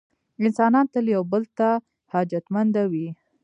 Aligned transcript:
انسانان 0.43 0.85
تل 0.93 1.05
یو 1.15 1.23
بل 1.31 1.43
ته 1.57 1.69
حاجتمنده 2.11 2.83
وي. 2.91 3.07